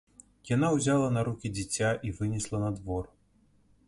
[0.51, 3.05] Яна ўзяла на рукі дзіця і вынесла на двор.